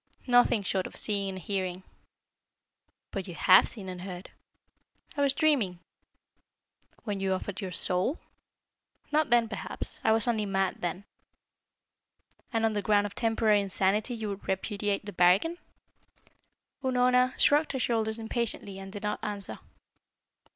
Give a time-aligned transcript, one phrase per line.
[0.25, 1.83] "Nothing short of seeing and hearing."
[3.11, 4.31] "But you have seen and heard."
[5.15, 5.77] "I was dreaming."
[7.03, 8.17] "When you offered your soul?"
[9.11, 9.99] "Not then, perhaps.
[10.03, 11.03] I was only mad then."
[12.51, 15.59] "And on the ground of temporary insanity you would repudiate the bargain?"
[16.83, 19.59] Unorna shrugged her shoulders impatiently and did not answer.